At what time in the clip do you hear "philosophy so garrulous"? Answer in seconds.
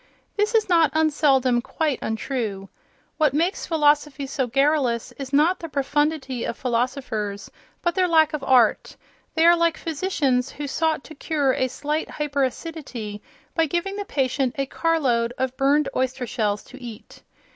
3.67-5.11